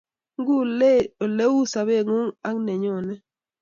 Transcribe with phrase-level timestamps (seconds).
[0.39, 3.15] Ng'ulei ole uu sobeng'ung' ak nenyone